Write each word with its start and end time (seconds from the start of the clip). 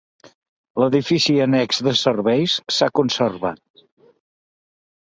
L'edifici 0.83 1.35
annex 1.45 1.83
de 1.89 1.95
serveis 2.01 2.57
s'ha 2.79 2.91
conservat. 3.03 3.89